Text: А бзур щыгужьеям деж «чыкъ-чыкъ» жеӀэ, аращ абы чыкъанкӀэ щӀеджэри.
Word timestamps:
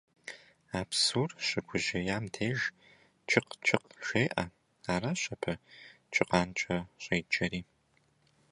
А 0.77 0.79
бзур 0.89 1.29
щыгужьеям 1.47 2.25
деж 2.33 2.59
«чыкъ-чыкъ» 3.29 3.89
жеӀэ, 4.05 4.43
аращ 4.93 5.21
абы 5.33 5.53
чыкъанкӀэ 6.13 6.77
щӀеджэри. 7.03 7.61